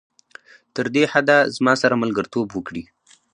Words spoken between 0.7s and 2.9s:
تر دې حده زما سره ملګرتوب وکړي.